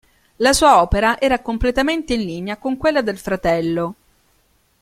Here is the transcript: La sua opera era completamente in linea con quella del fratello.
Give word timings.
La 0.37 0.51
sua 0.51 0.81
opera 0.81 1.19
era 1.19 1.43
completamente 1.43 2.15
in 2.15 2.21
linea 2.21 2.57
con 2.57 2.75
quella 2.75 3.03
del 3.03 3.19
fratello. 3.19 3.95